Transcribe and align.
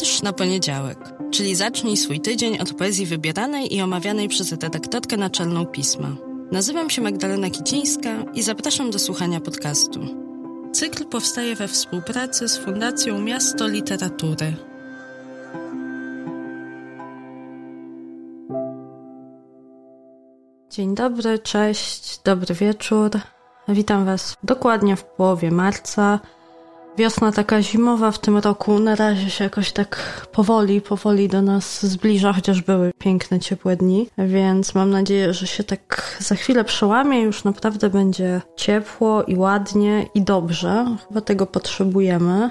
Wiersz 0.00 0.22
na 0.22 0.32
poniedziałek, 0.32 0.98
czyli 1.30 1.54
zacznij 1.54 1.96
swój 1.96 2.20
tydzień 2.20 2.58
od 2.58 2.74
poezji 2.74 3.06
wybieranej 3.06 3.76
i 3.76 3.82
omawianej 3.82 4.28
przez 4.28 4.52
redaktorkę 4.52 5.16
naczelną 5.16 5.66
pisma. 5.66 6.16
Nazywam 6.52 6.90
się 6.90 7.02
Magdalena 7.02 7.50
Kicińska 7.50 8.10
i 8.34 8.42
zapraszam 8.42 8.90
do 8.90 8.98
słuchania 8.98 9.40
podcastu. 9.40 10.00
Cykl 10.72 11.04
powstaje 11.04 11.56
we 11.56 11.68
współpracy 11.68 12.48
z 12.48 12.58
Fundacją 12.58 13.20
Miasto 13.20 13.68
Literatury. 13.68 14.54
Dzień 20.70 20.94
dobry, 20.94 21.38
cześć, 21.38 22.20
dobry 22.24 22.54
wieczór. 22.54 23.10
Witam 23.68 24.04
Was 24.04 24.36
dokładnie 24.42 24.96
w 24.96 25.04
połowie 25.04 25.50
marca 25.50 26.20
Wiosna 26.96 27.32
taka 27.32 27.62
zimowa 27.62 28.10
w 28.10 28.18
tym 28.18 28.38
roku 28.38 28.78
na 28.78 28.94
razie 28.94 29.30
się 29.30 29.44
jakoś 29.44 29.72
tak 29.72 30.26
powoli, 30.32 30.80
powoli 30.80 31.28
do 31.28 31.42
nas 31.42 31.86
zbliża, 31.86 32.32
chociaż 32.32 32.62
były 32.62 32.90
piękne, 32.98 33.40
ciepłe 33.40 33.76
dni, 33.76 34.08
więc 34.18 34.74
mam 34.74 34.90
nadzieję, 34.90 35.34
że 35.34 35.46
się 35.46 35.64
tak 35.64 36.16
za 36.20 36.34
chwilę 36.34 36.64
przełamie, 36.64 37.22
już 37.22 37.44
naprawdę 37.44 37.90
będzie 37.90 38.40
ciepło 38.56 39.22
i 39.22 39.36
ładnie 39.36 40.06
i 40.14 40.22
dobrze. 40.22 40.96
Chyba 41.08 41.20
tego 41.20 41.46
potrzebujemy. 41.46 42.50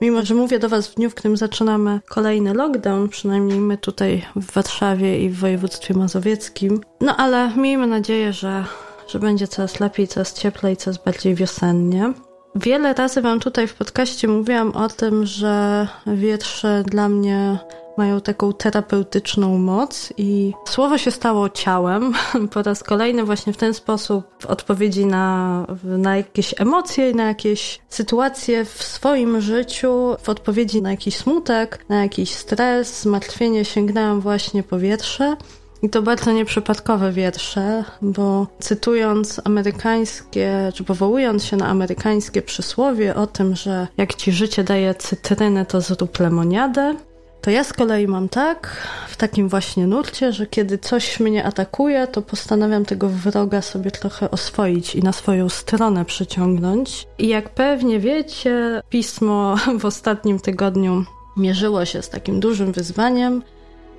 Mimo, 0.00 0.24
że 0.24 0.34
mówię 0.34 0.58
do 0.58 0.68
Was 0.68 0.88
w 0.88 0.94
dniu, 0.94 1.10
w 1.10 1.14
którym 1.14 1.36
zaczynamy 1.36 2.00
kolejny 2.08 2.54
lockdown, 2.54 3.08
przynajmniej 3.08 3.58
my 3.58 3.78
tutaj 3.78 4.26
w 4.36 4.52
Warszawie 4.52 5.20
i 5.20 5.30
w 5.30 5.38
województwie 5.38 5.94
mazowieckim, 5.94 6.80
no 7.00 7.16
ale 7.16 7.56
miejmy 7.56 7.86
nadzieję, 7.86 8.32
że, 8.32 8.64
że 9.08 9.18
będzie 9.18 9.48
coraz 9.48 9.80
lepiej, 9.80 10.08
coraz 10.08 10.34
cieplej, 10.34 10.76
coraz 10.76 11.04
bardziej 11.04 11.34
wiosennie. 11.34 12.12
Wiele 12.54 12.94
razy 12.94 13.22
Wam 13.22 13.40
tutaj 13.40 13.66
w 13.66 13.74
podcaście 13.74 14.28
mówiłam 14.28 14.70
o 14.70 14.88
tym, 14.88 15.26
że 15.26 15.88
wiersze 16.06 16.82
dla 16.86 17.08
mnie 17.08 17.58
mają 17.98 18.20
taką 18.20 18.52
terapeutyczną 18.52 19.58
moc 19.58 20.12
i 20.16 20.52
słowo 20.68 20.98
się 20.98 21.10
stało 21.10 21.48
ciałem 21.48 22.12
po 22.52 22.62
raz 22.62 22.82
kolejny 22.82 23.24
właśnie 23.24 23.52
w 23.52 23.56
ten 23.56 23.74
sposób 23.74 24.24
w 24.38 24.46
odpowiedzi 24.46 25.06
na, 25.06 25.66
na 25.84 26.16
jakieś 26.16 26.54
emocje, 26.60 27.14
na 27.14 27.24
jakieś 27.24 27.80
sytuacje 27.88 28.64
w 28.64 28.82
swoim 28.82 29.40
życiu, 29.40 30.16
w 30.22 30.28
odpowiedzi 30.28 30.82
na 30.82 30.90
jakiś 30.90 31.16
smutek, 31.16 31.84
na 31.88 32.02
jakiś 32.02 32.30
stres, 32.30 33.02
zmartwienie 33.02 33.64
sięgnęłam 33.64 34.20
właśnie 34.20 34.62
po 34.62 34.78
wiersze. 34.78 35.36
I 35.82 35.90
to 35.90 36.02
bardzo 36.02 36.32
nieprzypadkowe 36.32 37.12
wiersze, 37.12 37.84
bo 38.02 38.46
cytując 38.58 39.40
amerykańskie, 39.44 40.72
czy 40.74 40.84
powołując 40.84 41.44
się 41.44 41.56
na 41.56 41.66
amerykańskie 41.68 42.42
przysłowie 42.42 43.14
o 43.14 43.26
tym, 43.26 43.56
że 43.56 43.86
jak 43.96 44.14
ci 44.14 44.32
życie 44.32 44.64
daje 44.64 44.94
cytrynę, 44.94 45.66
to 45.66 45.80
zrób 45.80 46.20
lemoniadę, 46.20 46.94
to 47.40 47.50
ja 47.50 47.64
z 47.64 47.72
kolei 47.72 48.06
mam 48.06 48.28
tak, 48.28 48.86
w 49.08 49.16
takim 49.16 49.48
właśnie 49.48 49.86
nurcie, 49.86 50.32
że 50.32 50.46
kiedy 50.46 50.78
coś 50.78 51.20
mnie 51.20 51.44
atakuje, 51.44 52.06
to 52.06 52.22
postanawiam 52.22 52.84
tego 52.84 53.08
wroga 53.08 53.62
sobie 53.62 53.90
trochę 53.90 54.30
oswoić 54.30 54.94
i 54.94 55.02
na 55.02 55.12
swoją 55.12 55.48
stronę 55.48 56.04
przyciągnąć. 56.04 57.06
I 57.18 57.28
jak 57.28 57.48
pewnie 57.48 58.00
wiecie, 58.00 58.82
pismo 58.90 59.56
w 59.80 59.84
ostatnim 59.84 60.40
tygodniu 60.40 61.04
mierzyło 61.36 61.84
się 61.84 62.02
z 62.02 62.08
takim 62.08 62.40
dużym 62.40 62.72
wyzwaniem, 62.72 63.42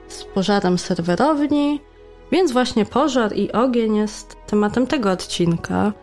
z 0.10 0.24
pożarem 0.24 0.78
serwerowni, 0.78 1.82
więc 2.32 2.52
właśnie 2.52 2.86
pożar 2.86 3.36
i 3.36 3.52
ogień 3.52 3.96
jest 3.96 4.38
tematem 4.48 4.88
tego 4.88 5.12
odcinka. 5.12 5.94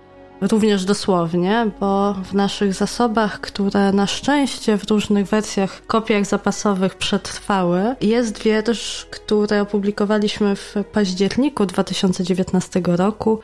Również 0.41 0.85
dosłownie, 0.85 1.71
bo 1.81 2.15
w 2.15 2.35
naszych 2.35 2.75
zasobach, 2.75 3.41
które 3.41 3.93
na 3.93 4.07
szczęście 4.07 4.79
w 4.79 4.91
różnych 4.91 5.27
wersjach, 5.27 5.87
kopiach 5.87 6.27
zapasowych 6.27 6.95
przetrwały, 6.95 7.97
jest 8.01 8.43
wiersz, 8.43 9.07
który 9.11 9.61
opublikowaliśmy 9.61 10.57
w 10.57 10.75
październiku 10.93 11.67
2019 11.67 12.83
roku. 12.87 13.41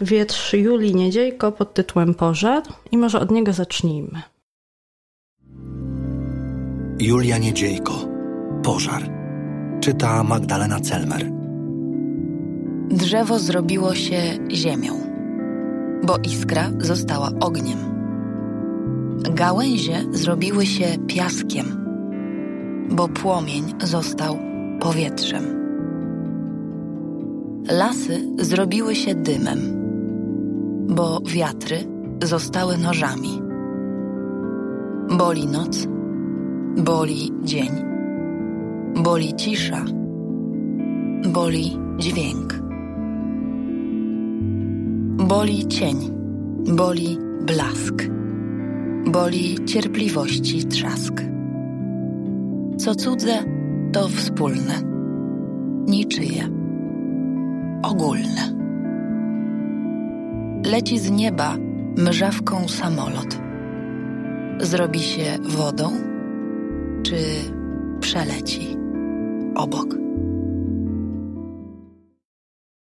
Wiersz 0.00 0.52
Julii 0.52 0.94
Niedziejko 0.94 1.52
pod 1.52 1.74
tytułem 1.74 2.14
Pożar 2.14 2.62
i 2.90 2.98
może 2.98 3.20
od 3.20 3.30
niego 3.30 3.52
zacznijmy. 3.52 4.22
Julia 7.00 7.38
Niedziejko. 7.38 8.08
Pożar. 8.62 9.17
Czyta 9.80 10.24
Magdalena 10.24 10.80
Celmer. 10.80 11.30
Drzewo 12.90 13.38
zrobiło 13.38 13.94
się 13.94 14.20
ziemią, 14.50 14.92
bo 16.02 16.16
iskra 16.16 16.70
została 16.78 17.30
ogniem. 17.40 17.78
Gałęzie 19.34 20.04
zrobiły 20.12 20.66
się 20.66 20.84
piaskiem, 21.06 21.66
bo 22.90 23.08
płomień 23.08 23.64
został 23.84 24.38
powietrzem. 24.80 25.44
Lasy 27.70 28.26
zrobiły 28.38 28.94
się 28.94 29.14
dymem, 29.14 29.58
bo 30.88 31.20
wiatry 31.20 31.78
zostały 32.24 32.78
nożami. 32.78 33.42
Boli 35.18 35.46
noc, 35.46 35.86
boli 36.76 37.32
dzień 37.42 37.87
Boli 39.02 39.34
cisza, 39.34 39.84
boli 41.32 41.78
dźwięk. 41.98 42.60
Boli 45.28 45.66
cień, 45.66 45.96
boli 46.76 47.18
blask, 47.46 48.08
boli 49.06 49.64
cierpliwości 49.64 50.64
trzask. 50.64 51.22
Co 52.76 52.94
cudze, 52.94 53.44
to 53.92 54.08
wspólne, 54.08 54.74
niczyje, 55.86 56.48
ogólne. 57.82 58.58
Leci 60.66 60.98
z 60.98 61.10
nieba 61.10 61.56
mrzawką 61.96 62.68
samolot. 62.68 63.38
Zrobi 64.60 65.00
się 65.00 65.38
wodą, 65.42 65.90
czy 67.02 67.16
przeleci 68.00 68.78
obok. 69.58 70.08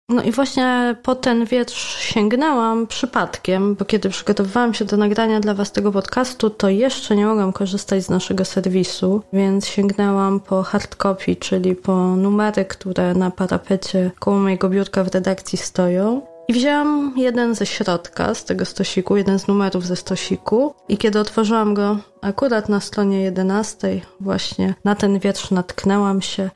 No 0.09 0.23
i 0.23 0.31
właśnie 0.31 0.95
po 1.03 1.15
ten 1.15 1.45
wietrz 1.45 1.99
sięgnęłam 1.99 2.87
przypadkiem, 2.87 3.75
bo 3.75 3.85
kiedy 3.85 4.09
przygotowywałam 4.09 4.73
się 4.73 4.85
do 4.85 4.97
nagrania 4.97 5.39
dla 5.39 5.53
Was 5.53 5.71
tego 5.71 5.91
podcastu, 5.91 6.49
to 6.49 6.69
jeszcze 6.69 7.15
nie 7.15 7.25
mogłam 7.25 7.53
korzystać 7.53 8.03
z 8.03 8.09
naszego 8.09 8.45
serwisu, 8.45 9.21
więc 9.33 9.67
sięgnęłam 9.67 10.39
po 10.39 10.63
hardcopy, 10.63 11.35
czyli 11.35 11.75
po 11.75 12.15
numery, 12.15 12.65
które 12.65 13.13
na 13.13 13.31
parapecie 13.31 14.11
koło 14.19 14.37
mojego 14.37 14.69
biurka 14.69 15.03
w 15.03 15.13
redakcji 15.13 15.57
stoją. 15.57 16.21
I 16.47 16.53
wzięłam 16.53 17.13
jeden 17.17 17.55
ze 17.55 17.65
środka, 17.65 18.33
z 18.33 18.45
tego 18.45 18.65
stosiku, 18.65 19.17
jeden 19.17 19.39
z 19.39 19.47
numerów 19.47 19.85
ze 19.85 19.95
stosiku 19.95 20.73
i 20.89 20.97
kiedy 20.97 21.19
otworzyłam 21.19 21.73
go 21.73 21.97
akurat 22.21 22.69
na 22.69 22.79
stronie 22.79 23.21
11 23.21 24.01
właśnie 24.19 24.73
na 24.83 24.95
ten 24.95 25.19
wietrz 25.19 25.51
natknęłam 25.51 26.21
się, 26.21 26.49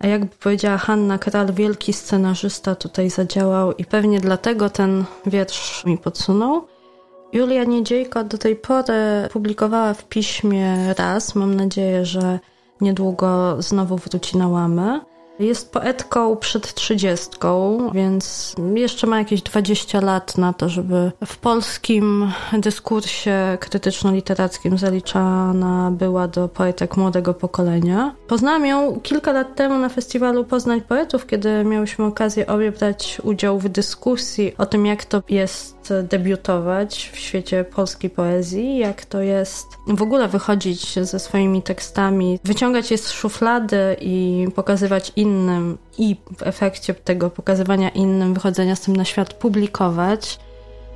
jakby 0.00 0.36
powiedziała 0.36 0.78
Hanna 0.78 1.18
Kral, 1.18 1.52
wielki 1.52 1.92
scenarzysta 1.92 2.74
tutaj 2.74 3.10
zadziałał 3.10 3.72
i 3.72 3.84
pewnie 3.84 4.20
dlatego 4.20 4.70
ten 4.70 5.04
wietrz 5.26 5.84
mi 5.84 5.98
podsunął. 5.98 6.66
Julia 7.32 7.64
Niedziejko 7.64 8.24
do 8.24 8.38
tej 8.38 8.56
pory 8.56 9.28
publikowała 9.32 9.94
w 9.94 10.04
piśmie 10.04 10.94
raz, 10.94 11.34
mam 11.34 11.54
nadzieję, 11.54 12.04
że 12.04 12.38
niedługo 12.80 13.56
znowu 13.62 13.96
wróci 13.96 14.38
na 14.38 14.48
łamy. 14.48 15.00
Jest 15.38 15.72
poetką 15.72 16.36
przed 16.36 16.74
trzydziestką, 16.74 17.78
więc 17.94 18.54
jeszcze 18.74 19.06
ma 19.06 19.18
jakieś 19.18 19.42
20 19.42 20.00
lat 20.00 20.38
na 20.38 20.52
to, 20.52 20.68
żeby 20.68 21.12
w 21.26 21.36
polskim 21.36 22.32
dyskursie 22.52 23.58
krytyczno-literackim 23.60 24.78
zaliczana 24.78 25.90
była 25.90 26.28
do 26.28 26.48
poetek 26.48 26.96
młodego 26.96 27.34
pokolenia. 27.34 28.14
Poznałam 28.28 28.66
ją 28.66 29.00
kilka 29.00 29.32
lat 29.32 29.54
temu 29.54 29.78
na 29.78 29.88
festiwalu 29.88 30.44
Poznań 30.44 30.80
Poetów, 30.80 31.26
kiedy 31.26 31.64
miałyśmy 31.64 32.04
okazję 32.04 32.46
obie 32.46 32.72
brać 32.72 33.20
udział 33.24 33.58
w 33.58 33.68
dyskusji 33.68 34.52
o 34.58 34.66
tym, 34.66 34.86
jak 34.86 35.04
to 35.04 35.22
jest 35.28 35.75
debiutować 36.02 37.10
w 37.12 37.18
świecie 37.18 37.64
polskiej 37.64 38.10
poezji, 38.10 38.78
jak 38.78 39.04
to 39.04 39.20
jest 39.20 39.66
w 39.86 40.02
ogóle 40.02 40.28
wychodzić 40.28 40.98
ze 40.98 41.18
swoimi 41.18 41.62
tekstami, 41.62 42.38
wyciągać 42.44 42.90
je 42.90 42.98
z 42.98 43.10
szuflady 43.10 43.96
i 44.00 44.46
pokazywać 44.54 45.12
innym 45.16 45.78
i 45.98 46.16
w 46.36 46.42
efekcie 46.42 46.94
tego 46.94 47.30
pokazywania 47.30 47.88
innym, 47.88 48.34
wychodzenia 48.34 48.76
z 48.76 48.80
tym 48.80 48.96
na 48.96 49.04
świat 49.04 49.34
publikować. 49.34 50.38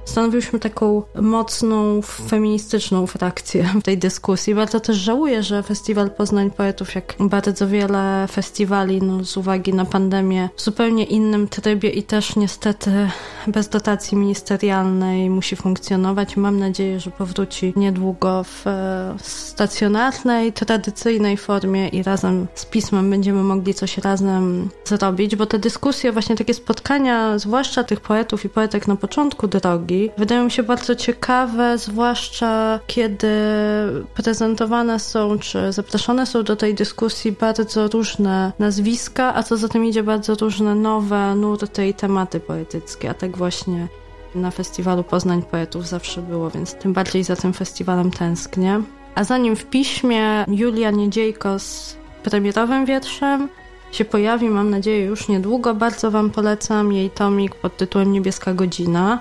Stanowiłyśmy 0.05 0.59
taką 0.59 1.03
mocną 1.21 2.03
feministyczną 2.03 3.07
frakcję 3.07 3.71
w 3.81 3.83
tej 3.83 3.99
dyskusji. 3.99 4.55
Bardzo 4.55 4.81
też 4.81 4.97
żałuję, 4.97 5.43
że 5.43 5.63
Festiwal 5.63 6.11
Poznań 6.11 6.51
Poetów, 6.51 6.95
jak 6.95 7.15
bardzo 7.21 7.69
wiele 7.69 8.27
festiwali 8.31 9.03
no, 9.03 9.25
z 9.25 9.37
uwagi 9.37 9.75
na 9.75 9.85
pandemię, 9.85 10.49
w 10.57 10.63
zupełnie 10.63 11.05
innym 11.05 11.49
trybie 11.49 11.91
i 11.91 12.03
też 12.03 12.37
niestety 12.37 12.91
bez 13.47 13.69
dotacji 13.69 14.17
ministerialnej 14.17 15.31
musi 15.31 15.57
funkcjonować. 15.57 16.37
Mam 16.37 16.59
nadzieję, 16.59 17.01
że 17.01 17.11
powróci 17.11 17.73
niedługo 17.77 18.45
w 18.45 18.67
e, 18.67 19.15
stacjonarnej, 19.23 20.53
tradycyjnej 20.53 21.37
formie 21.37 21.89
i 21.89 22.03
razem 22.03 22.47
z 22.55 22.65
pismem 22.65 23.11
będziemy 23.11 23.43
mogli 23.43 23.75
coś 23.75 23.99
razem 23.99 24.69
zrobić, 24.85 25.37
bo 25.37 25.47
te 25.47 25.59
dyskusje, 25.59 26.13
właśnie 26.13 26.37
takie 26.37 26.55
spotkania, 26.55 27.39
zwłaszcza 27.39 27.85
tych 27.85 28.01
poetów 28.01 28.45
i 28.45 28.49
poetek 28.49 28.89
na 28.89 28.97
początku 28.97 29.47
drogi, 29.49 29.90
wydają 30.19 30.45
mi 30.45 30.51
się 30.51 30.63
bardzo 30.63 30.95
ciekawe, 30.95 31.79
zwłaszcza 31.79 32.81
kiedy 32.87 33.29
prezentowane 34.15 34.99
są 34.99 35.39
czy 35.39 35.73
zapraszane 35.73 36.27
są 36.27 36.43
do 36.43 36.57
tej 36.57 36.75
dyskusji 36.75 37.33
bardzo 37.33 37.89
różne 37.89 38.53
nazwiska, 38.59 39.35
a 39.35 39.43
co 39.43 39.57
za 39.57 39.69
tym 39.69 39.85
idzie 39.85 40.03
bardzo 40.03 40.35
różne 40.35 40.75
nowe 40.75 41.35
nurty 41.35 41.87
i 41.87 41.95
tematy 41.95 42.41
poetyckie, 42.41 43.11
a 43.11 43.15
tak 43.15 43.37
właśnie 43.37 43.89
na 44.35 44.51
festiwalu 44.51 45.05
Poznań 45.05 45.43
Poetów 45.43 45.89
zawsze 45.89 46.23
było, 46.23 46.51
więc 46.51 46.75
tym 46.75 46.93
bardziej 46.93 47.25
za 47.25 47.37
tym 47.37 47.53
festiwalem 47.53 48.11
tęsknię. 48.11 48.83
A 49.15 49.25
zanim 49.25 49.57
w 49.57 49.65
piśmie 49.65 50.45
Julia 50.49 50.91
Niedziejko 50.91 51.59
z 51.59 51.97
premierowym 52.23 52.87
wierszem 52.87 53.49
się 53.93 54.05
pojawi, 54.05 54.49
mam 54.49 54.71
nadzieję 54.71 55.05
już 55.05 55.29
niedługo, 55.29 55.75
bardzo 55.75 56.11
Wam 56.11 56.31
polecam 56.31 56.93
jej 56.93 57.11
tomik 57.11 57.55
pod 57.55 57.77
tytułem 57.77 58.13
Niebieska 58.13 58.55
Godzina. 58.55 59.21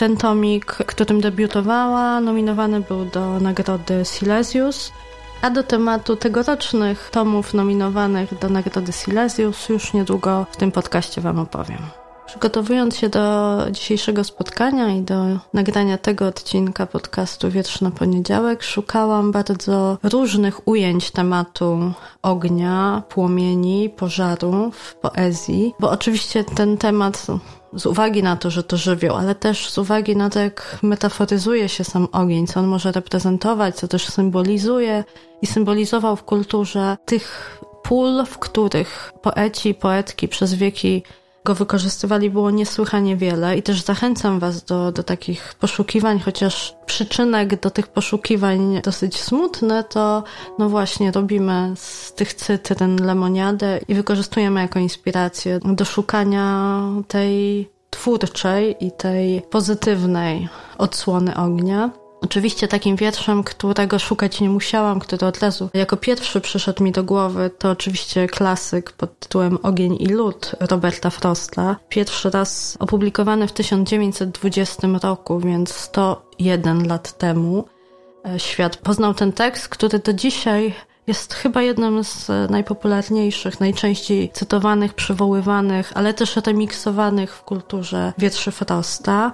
Ten 0.00 0.16
tomik, 0.16 0.66
którym 0.66 1.20
debiutowała, 1.20 2.20
nominowany 2.20 2.80
był 2.80 3.04
do 3.04 3.40
nagrody 3.40 4.04
Silesius, 4.04 4.92
a 5.42 5.50
do 5.50 5.62
tematu 5.62 6.16
tegorocznych 6.16 7.10
tomów 7.12 7.54
nominowanych 7.54 8.38
do 8.38 8.48
nagrody 8.48 8.92
Silesius 8.92 9.68
już 9.68 9.92
niedługo 9.92 10.46
w 10.50 10.56
tym 10.56 10.72
podcaście 10.72 11.20
Wam 11.20 11.38
opowiem. 11.38 11.78
Przygotowując 12.26 12.96
się 12.96 13.08
do 13.08 13.56
dzisiejszego 13.70 14.24
spotkania 14.24 14.88
i 14.88 15.02
do 15.02 15.24
nagrania 15.54 15.98
tego 15.98 16.26
odcinka 16.26 16.86
podcastu 16.86 17.50
Wietrz 17.50 17.80
na 17.80 17.90
poniedziałek, 17.90 18.62
szukałam 18.62 19.32
bardzo 19.32 19.98
różnych 20.02 20.68
ujęć 20.68 21.10
tematu 21.10 21.92
ognia, 22.22 23.02
płomieni, 23.08 23.90
pożaru 23.90 24.70
w 24.72 24.94
poezji, 24.94 25.74
bo 25.80 25.90
oczywiście 25.90 26.44
ten 26.44 26.76
temat 26.76 27.26
z 27.72 27.86
uwagi 27.86 28.22
na 28.22 28.36
to, 28.36 28.50
że 28.50 28.62
to 28.62 28.76
żywioł, 28.76 29.16
ale 29.16 29.34
też 29.34 29.70
z 29.70 29.78
uwagi 29.78 30.16
na 30.16 30.30
to, 30.30 30.38
jak 30.38 30.78
metaforyzuje 30.82 31.68
się 31.68 31.84
sam 31.84 32.08
ogień, 32.12 32.46
co 32.46 32.60
on 32.60 32.66
może 32.66 32.92
reprezentować, 32.92 33.76
co 33.76 33.88
też 33.88 34.06
symbolizuje 34.06 35.04
i 35.42 35.46
symbolizował 35.46 36.16
w 36.16 36.24
kulturze 36.24 36.96
tych 37.04 37.58
pól, 37.82 38.24
w 38.26 38.38
których 38.38 39.12
poeci 39.22 39.68
i 39.68 39.74
poetki 39.74 40.28
przez 40.28 40.54
wieki 40.54 41.02
go 41.44 41.54
wykorzystywali, 41.54 42.30
było 42.30 42.50
niesłychanie 42.50 43.16
wiele 43.16 43.56
i 43.56 43.62
też 43.62 43.82
zachęcam 43.82 44.38
Was 44.38 44.64
do, 44.64 44.92
do 44.92 45.02
takich 45.02 45.54
poszukiwań, 45.54 46.18
chociaż 46.18 46.74
przyczynek 46.86 47.60
do 47.60 47.70
tych 47.70 47.88
poszukiwań 47.88 48.80
dosyć 48.84 49.20
smutne, 49.20 49.84
to 49.84 50.24
no 50.58 50.68
właśnie 50.68 51.12
robimy 51.12 51.72
z 51.76 52.12
tych 52.12 52.34
cytryn 52.34 53.04
lemoniadę 53.04 53.80
i 53.88 53.94
wykorzystujemy 53.94 54.60
jako 54.60 54.78
inspirację 54.78 55.60
do 55.64 55.84
szukania 55.84 56.80
tej 57.08 57.68
twórczej 57.90 58.76
i 58.86 58.92
tej 58.92 59.42
pozytywnej 59.42 60.48
odsłony 60.78 61.36
ognia. 61.36 61.90
Oczywiście 62.20 62.68
takim 62.68 62.96
wierszem, 62.96 63.44
którego 63.44 63.98
szukać 63.98 64.40
nie 64.40 64.50
musiałam, 64.50 65.00
który 65.00 65.26
od 65.26 65.38
razu 65.38 65.68
jako 65.74 65.96
pierwszy 65.96 66.40
przyszedł 66.40 66.84
mi 66.84 66.92
do 66.92 67.04
głowy, 67.04 67.50
to 67.58 67.70
oczywiście 67.70 68.26
klasyk 68.26 68.92
pod 68.92 69.18
tytułem 69.18 69.58
Ogień 69.62 69.96
i 70.00 70.06
lód 70.06 70.52
Roberta 70.60 71.10
Frosta. 71.10 71.76
Pierwszy 71.88 72.30
raz 72.30 72.76
opublikowany 72.80 73.48
w 73.48 73.52
1920 73.52 74.88
roku, 75.02 75.40
więc 75.40 75.74
101 75.74 76.88
lat 76.88 77.18
temu. 77.18 77.64
E, 78.26 78.40
świat 78.40 78.76
poznał 78.76 79.14
ten 79.14 79.32
tekst, 79.32 79.68
który 79.68 79.98
do 79.98 80.12
dzisiaj 80.12 80.74
jest 81.06 81.34
chyba 81.34 81.62
jednym 81.62 82.04
z 82.04 82.28
najpopularniejszych, 82.50 83.60
najczęściej 83.60 84.30
cytowanych, 84.30 84.94
przywoływanych, 84.94 85.92
ale 85.94 86.14
też 86.14 86.36
remiksowanych 86.36 87.34
w 87.34 87.42
kulturze 87.42 88.12
wierszy 88.18 88.50
Frosta. 88.50 89.32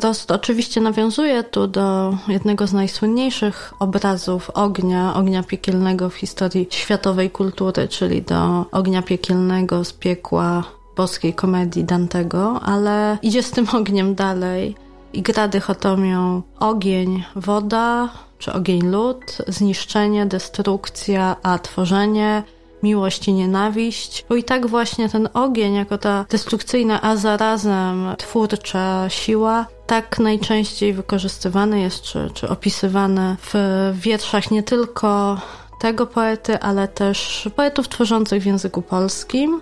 Frost 0.00 0.30
oczywiście 0.30 0.80
nawiązuje 0.80 1.44
tu 1.44 1.66
do 1.66 2.16
jednego 2.28 2.66
z 2.66 2.72
najsłynniejszych 2.72 3.74
obrazów 3.78 4.50
ognia, 4.50 5.14
ognia 5.14 5.42
piekielnego 5.42 6.10
w 6.10 6.14
historii 6.14 6.66
światowej 6.70 7.30
kultury, 7.30 7.88
czyli 7.88 8.22
do 8.22 8.64
ognia 8.72 9.02
piekielnego 9.02 9.84
z 9.84 9.92
piekła 9.92 10.64
boskiej 10.96 11.34
komedii 11.34 11.84
Dantego, 11.84 12.60
ale 12.60 13.18
idzie 13.22 13.42
z 13.42 13.50
tym 13.50 13.66
ogniem 13.80 14.14
dalej 14.14 14.76
i 15.12 15.22
gra 15.22 15.48
dychotomią 15.48 16.42
ogień, 16.58 17.24
woda, 17.36 18.08
czy 18.38 18.52
ogień 18.52 18.82
lód, 18.82 19.38
zniszczenie, 19.48 20.26
destrukcja, 20.26 21.36
a 21.42 21.58
tworzenie, 21.58 22.42
miłość 22.82 23.28
i 23.28 23.32
nienawiść, 23.32 24.24
bo 24.28 24.34
i 24.36 24.44
tak 24.44 24.66
właśnie 24.66 25.08
ten 25.08 25.28
ogień, 25.34 25.74
jako 25.74 25.98
ta 25.98 26.24
destrukcyjna, 26.30 27.02
a 27.02 27.16
zarazem 27.16 28.14
twórcza 28.18 29.08
siła, 29.08 29.66
tak 29.86 30.18
najczęściej 30.18 30.92
wykorzystywany 30.92 31.80
jest, 31.80 32.02
czy, 32.02 32.30
czy 32.34 32.48
opisywany 32.48 33.36
w 33.40 33.54
wierszach 33.94 34.50
nie 34.50 34.62
tylko 34.62 35.40
tego 35.78 36.06
poety, 36.06 36.60
ale 36.60 36.88
też 36.88 37.48
poetów 37.56 37.88
tworzących 37.88 38.42
w 38.42 38.46
języku 38.46 38.82
polskim. 38.82 39.60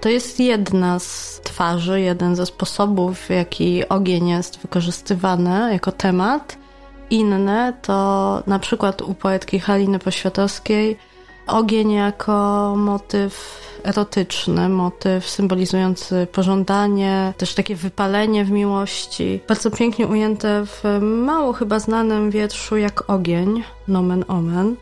To 0.00 0.08
jest 0.08 0.40
jedna 0.40 0.98
z 0.98 1.40
twarzy, 1.44 2.00
jeden 2.00 2.36
ze 2.36 2.46
sposobów, 2.46 3.18
w 3.18 3.30
jaki 3.30 3.88
ogień 3.88 4.28
jest 4.28 4.58
wykorzystywany 4.58 5.72
jako 5.72 5.92
temat. 5.92 6.58
Inne 7.10 7.72
to 7.82 8.42
na 8.46 8.58
przykład 8.58 9.02
u 9.02 9.14
poetki 9.14 9.60
Haliny 9.60 9.98
Poświatowskiej 9.98 10.98
Ogień 11.46 11.92
jako 11.92 12.74
motyw 12.76 13.60
erotyczny, 13.84 14.68
motyw 14.68 15.30
symbolizujący 15.30 16.26
pożądanie, 16.32 17.34
też 17.36 17.54
takie 17.54 17.76
wypalenie 17.76 18.44
w 18.44 18.50
miłości. 18.50 19.40
Bardzo 19.48 19.70
pięknie 19.70 20.06
ujęte 20.06 20.66
w 20.66 20.82
mało 21.00 21.52
chyba 21.52 21.78
znanym 21.78 22.30
wierszu 22.30 22.76
jak 22.76 23.10
ogień, 23.10 23.64
nomen 23.88 24.24
omen. 24.28 24.76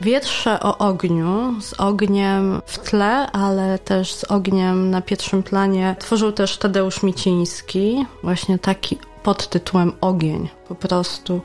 Wiersze 0.00 0.60
o 0.60 0.78
ogniu, 0.78 1.54
z 1.60 1.72
ogniem 1.72 2.60
w 2.66 2.78
tle, 2.78 3.32
ale 3.32 3.78
też 3.78 4.14
z 4.14 4.24
ogniem 4.24 4.90
na 4.90 5.02
pierwszym 5.02 5.42
planie 5.42 5.96
tworzył 5.98 6.32
też 6.32 6.58
Tadeusz 6.58 7.02
Miciński, 7.02 8.06
właśnie 8.22 8.58
taki 8.58 8.98
pod 9.22 9.48
tytułem 9.48 9.92
Ogień 10.00 10.48
po 10.68 10.74
prostu. 10.74 11.40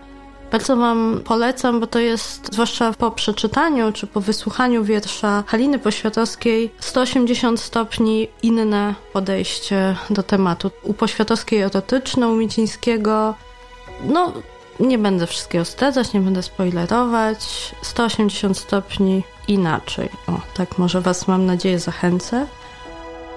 Bardzo 0.53 0.75
Wam 0.75 1.22
polecam, 1.25 1.79
bo 1.79 1.88
to 1.88 2.00
jest, 2.00 2.53
zwłaszcza 2.53 2.93
po 2.93 3.12
przeczytaniu 3.12 3.91
czy 3.91 4.07
po 4.07 4.22
wysłuchaniu 4.22 4.83
wiersza 4.83 5.43
Haliny 5.48 5.79
Poświatowskiej, 5.79 6.74
180 6.79 7.60
stopni 7.60 8.27
inne 8.43 8.95
podejście 9.13 9.95
do 10.10 10.24
tematu. 10.24 10.72
U 10.83 10.93
Poświatowskiej 10.93 11.62
erotyczne, 11.62 12.27
u 12.27 12.36
Micińskiego, 12.36 13.36
no 14.03 14.33
nie 14.79 14.98
będę 14.98 15.27
wszystkiego 15.27 15.65
zdradzać, 15.65 16.13
nie 16.13 16.19
będę 16.19 16.43
spoilerować. 16.43 17.39
180 17.81 18.57
stopni 18.57 19.24
inaczej. 19.48 20.10
O, 20.27 20.39
tak 20.53 20.77
może 20.77 21.01
Was, 21.01 21.27
mam 21.27 21.45
nadzieję, 21.45 21.79
zachęcę. 21.79 22.48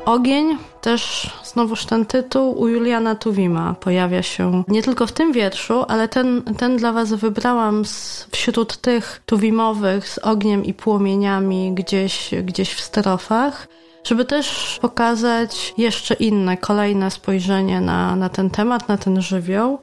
Ogień, 0.06 0.58
też 0.80 1.30
znowuż 1.44 1.84
ten 1.84 2.06
tytuł 2.06 2.60
u 2.60 2.68
Juliana 2.68 3.14
Tuwima 3.14 3.74
pojawia 3.80 4.22
się 4.22 4.62
nie 4.68 4.82
tylko 4.82 5.06
w 5.06 5.12
tym 5.12 5.32
wierszu, 5.32 5.84
ale 5.88 6.08
ten, 6.08 6.42
ten 6.58 6.76
dla 6.76 6.92
Was 6.92 7.12
wybrałam 7.12 7.84
z, 7.84 8.26
wśród 8.32 8.76
tych 8.76 9.22
tuwimowych 9.26 10.08
z 10.08 10.18
ogniem 10.18 10.64
i 10.64 10.74
płomieniami 10.74 11.72
gdzieś, 11.74 12.30
gdzieś 12.44 12.74
w 12.74 12.80
strofach 12.80 13.68
żeby 14.04 14.24
też 14.24 14.78
pokazać 14.80 15.74
jeszcze 15.78 16.14
inne, 16.14 16.56
kolejne 16.56 17.10
spojrzenie 17.10 17.80
na, 17.80 18.16
na 18.16 18.28
ten 18.28 18.50
temat, 18.50 18.88
na 18.88 18.98
ten 18.98 19.22
żywioł. 19.22 19.78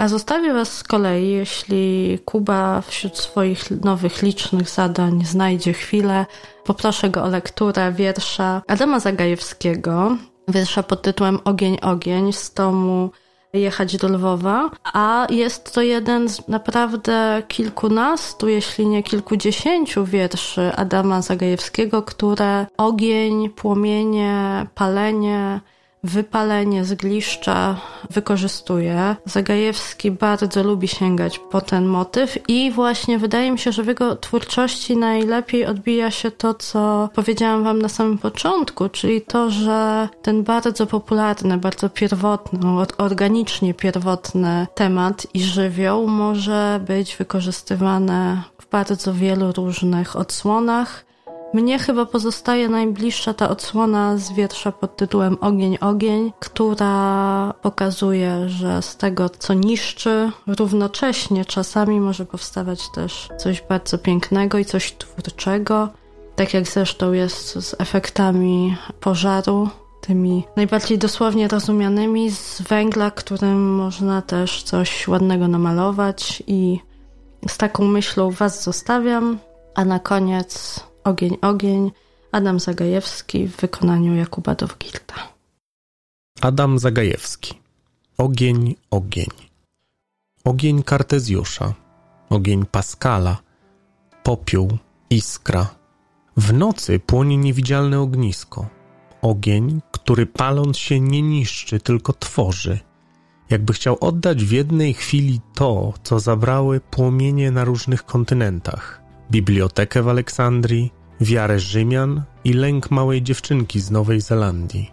A 0.00 0.08
zostawię 0.08 0.54
Was 0.54 0.72
z 0.72 0.82
kolei, 0.84 1.30
jeśli 1.30 2.18
Kuba 2.24 2.80
wśród 2.80 3.18
swoich 3.18 3.70
nowych 3.70 4.22
licznych 4.22 4.70
zadań 4.70 5.24
znajdzie 5.24 5.72
chwilę, 5.72 6.26
poproszę 6.64 7.10
go 7.10 7.24
o 7.24 7.28
lekturę 7.28 7.92
wiersza 7.92 8.62
Adama 8.66 9.00
Zagajewskiego, 9.00 10.16
wiersza 10.48 10.82
pod 10.82 11.02
tytułem 11.02 11.38
Ogień, 11.44 11.78
ogień 11.82 12.32
z 12.32 12.52
tomu 12.52 13.10
Jechać 13.52 13.96
do 13.96 14.08
Lwowa, 14.08 14.70
a 14.84 15.26
jest 15.30 15.74
to 15.74 15.82
jeden 15.82 16.28
z 16.28 16.48
naprawdę 16.48 17.42
kilkunastu, 17.48 18.48
jeśli 18.48 18.86
nie 18.86 19.02
kilkudziesięciu 19.02 20.04
wierszy 20.04 20.72
Adama 20.76 21.22
Zagajewskiego, 21.22 22.02
które 22.02 22.66
ogień, 22.76 23.50
płomienie, 23.50 24.66
palenie 24.74 25.60
wypalenie 26.04 26.84
z 26.84 26.94
gliszcza 26.94 27.76
wykorzystuje. 28.10 29.16
Zagajewski 29.24 30.10
bardzo 30.10 30.62
lubi 30.62 30.88
sięgać 30.88 31.38
po 31.38 31.60
ten 31.60 31.86
motyw 31.86 32.38
i 32.48 32.70
właśnie 32.70 33.18
wydaje 33.18 33.52
mi 33.52 33.58
się, 33.58 33.72
że 33.72 33.82
w 33.82 33.86
jego 33.86 34.16
twórczości 34.16 34.96
najlepiej 34.96 35.66
odbija 35.66 36.10
się 36.10 36.30
to, 36.30 36.54
co 36.54 37.08
powiedziałam 37.14 37.64
wam 37.64 37.82
na 37.82 37.88
samym 37.88 38.18
początku, 38.18 38.88
czyli 38.88 39.22
to, 39.22 39.50
że 39.50 40.08
ten 40.22 40.42
bardzo 40.42 40.86
popularny, 40.86 41.58
bardzo 41.58 41.88
pierwotny, 41.88 42.60
organicznie 42.98 43.74
pierwotny 43.74 44.66
temat 44.74 45.26
i 45.34 45.42
żywioł 45.42 46.08
może 46.08 46.80
być 46.86 47.16
wykorzystywany 47.16 48.42
w 48.60 48.70
bardzo 48.70 49.14
wielu 49.14 49.52
różnych 49.52 50.16
odsłonach 50.16 51.09
mnie 51.54 51.78
chyba 51.78 52.06
pozostaje 52.06 52.68
najbliższa 52.68 53.34
ta 53.34 53.48
odsłona 53.48 54.16
z 54.16 54.32
wiersza 54.32 54.72
pod 54.72 54.96
tytułem 54.96 55.36
Ogień, 55.40 55.78
ogień, 55.80 56.32
która 56.40 57.54
pokazuje, 57.62 58.48
że 58.48 58.82
z 58.82 58.96
tego, 58.96 59.28
co 59.28 59.54
niszczy, 59.54 60.30
równocześnie 60.46 61.44
czasami 61.44 62.00
może 62.00 62.26
powstawać 62.26 62.88
też 62.88 63.28
coś 63.38 63.62
bardzo 63.62 63.98
pięknego 63.98 64.58
i 64.58 64.64
coś 64.64 64.92
twórczego. 64.92 65.88
Tak 66.36 66.54
jak 66.54 66.68
zresztą 66.68 67.12
jest 67.12 67.66
z 67.68 67.74
efektami 67.78 68.76
pożaru, 69.00 69.68
tymi 70.00 70.44
najbardziej 70.56 70.98
dosłownie 70.98 71.48
rozumianymi, 71.48 72.30
z 72.30 72.62
węgla, 72.62 73.10
którym 73.10 73.74
można 73.74 74.22
też 74.22 74.62
coś 74.62 75.08
ładnego 75.08 75.48
namalować 75.48 76.42
i 76.46 76.80
z 77.48 77.58
taką 77.58 77.84
myślą 77.84 78.30
Was 78.30 78.64
zostawiam, 78.64 79.38
a 79.74 79.84
na 79.84 79.98
koniec 79.98 80.80
Ogień, 81.04 81.38
ogień, 81.42 81.90
Adam 82.32 82.60
Zagajewski 82.60 83.48
w 83.48 83.56
wykonaniu 83.56 84.14
Jakuba 84.14 84.54
Dowgilta. 84.54 85.14
Adam 86.40 86.78
Zagajewski. 86.78 87.54
Ogień, 88.18 88.76
ogień. 88.90 89.28
Ogień 90.44 90.82
Kartezjusza, 90.82 91.74
ogień 92.30 92.66
Paskala, 92.66 93.38
popiół, 94.22 94.78
iskra. 95.10 95.66
W 96.36 96.52
nocy 96.52 96.98
płonie 96.98 97.36
niewidzialne 97.36 98.00
ognisko. 98.00 98.68
Ogień, 99.22 99.80
który 99.92 100.26
paląc 100.26 100.78
się 100.78 101.00
nie 101.00 101.22
niszczy, 101.22 101.80
tylko 101.80 102.12
tworzy. 102.12 102.78
Jakby 103.50 103.72
chciał 103.72 103.96
oddać 104.00 104.44
w 104.44 104.52
jednej 104.52 104.94
chwili 104.94 105.40
to, 105.54 105.92
co 106.02 106.20
zabrały 106.20 106.80
płomienie 106.80 107.50
na 107.50 107.64
różnych 107.64 108.04
kontynentach 108.04 108.99
bibliotekę 109.30 110.02
w 110.02 110.08
Aleksandrii, 110.08 110.92
wiarę 111.20 111.60
Rzymian 111.60 112.22
i 112.44 112.52
lęk 112.52 112.90
małej 112.90 113.22
dziewczynki 113.22 113.80
z 113.80 113.90
Nowej 113.90 114.20
Zelandii. 114.20 114.90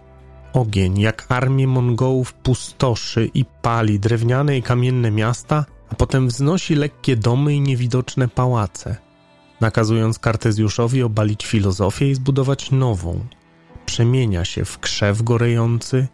Ogień, 0.53 0.99
jak 0.99 1.25
armię 1.29 1.67
Mongołów, 1.67 2.33
pustoszy 2.33 3.29
i 3.33 3.45
pali 3.45 3.99
drewniane 3.99 4.57
i 4.57 4.63
kamienne 4.63 5.11
miasta, 5.11 5.65
a 5.89 5.95
potem 5.95 6.27
wznosi 6.27 6.75
lekkie 6.75 7.15
domy 7.15 7.53
i 7.53 7.61
niewidoczne 7.61 8.27
pałace, 8.27 8.95
nakazując 9.61 10.19
Kartezjuszowi 10.19 11.03
obalić 11.03 11.45
filozofię 11.45 12.09
i 12.09 12.15
zbudować 12.15 12.71
nową. 12.71 13.19
Przemienia 13.85 14.45
się 14.45 14.65
w 14.65 14.79
krzew 14.79 15.21
gorejący, 15.21 16.07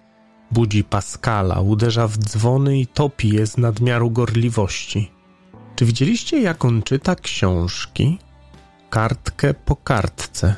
budzi 0.51 0.83
Paskala, 0.83 1.61
uderza 1.61 2.07
w 2.07 2.17
dzwony 2.17 2.79
i 2.79 2.87
topi 2.87 3.29
je 3.29 3.47
z 3.47 3.57
nadmiaru 3.57 4.11
gorliwości. 4.11 5.11
Czy 5.75 5.85
widzieliście, 5.85 6.41
jak 6.41 6.65
on 6.65 6.83
czyta 6.83 7.15
książki? 7.15 8.19
Kartkę 8.89 9.53
po 9.53 9.75
kartce, 9.75 10.55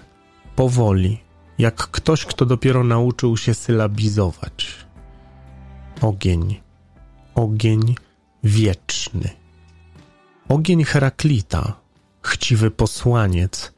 powoli, 0.55 1.19
jak 1.57 1.75
ktoś, 1.75 2.25
kto 2.25 2.45
dopiero 2.45 2.83
nauczył 2.83 3.37
się 3.37 3.53
sylabizować. 3.53 4.85
Ogień, 6.01 6.61
ogień 7.35 7.95
wieczny. 8.43 9.29
Ogień 10.49 10.83
Heraklita, 10.83 11.73
chciwy 12.21 12.71
posłaniec, 12.71 13.73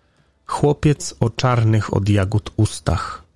chłopiec 0.46 1.16
o 1.20 1.30
czarnych 1.30 1.94
od 1.94 2.10
jagód 2.10 2.54
ustach. 2.58 3.27